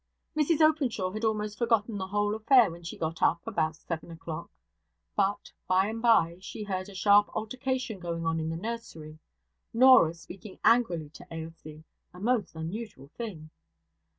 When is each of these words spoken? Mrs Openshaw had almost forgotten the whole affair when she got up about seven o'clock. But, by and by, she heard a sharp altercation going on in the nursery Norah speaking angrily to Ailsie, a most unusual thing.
Mrs 0.35 0.61
Openshaw 0.61 1.11
had 1.11 1.23
almost 1.23 1.59
forgotten 1.59 1.99
the 1.99 2.07
whole 2.07 2.33
affair 2.33 2.71
when 2.71 2.81
she 2.81 2.97
got 2.97 3.21
up 3.21 3.39
about 3.45 3.75
seven 3.75 4.09
o'clock. 4.09 4.49
But, 5.15 5.51
by 5.67 5.89
and 5.89 6.01
by, 6.01 6.39
she 6.41 6.63
heard 6.63 6.89
a 6.89 6.95
sharp 6.95 7.29
altercation 7.35 7.99
going 7.99 8.25
on 8.25 8.39
in 8.39 8.49
the 8.49 8.57
nursery 8.57 9.19
Norah 9.75 10.15
speaking 10.15 10.57
angrily 10.63 11.09
to 11.11 11.27
Ailsie, 11.29 11.83
a 12.15 12.19
most 12.19 12.55
unusual 12.55 13.09
thing. 13.15 13.51